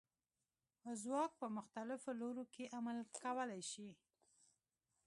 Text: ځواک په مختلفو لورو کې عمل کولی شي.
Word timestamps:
ځواک 1.01 1.31
په 1.41 1.47
مختلفو 1.57 2.09
لورو 2.21 2.43
کې 2.53 2.71
عمل 2.77 2.97
کولی 3.17 3.61
شي. 3.71 3.89